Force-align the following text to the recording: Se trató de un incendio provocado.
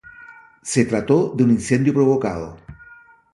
Se 0.63 0.83
trató 0.85 1.31
de 1.35 1.43
un 1.43 1.51
incendio 1.51 1.93
provocado. 1.93 2.57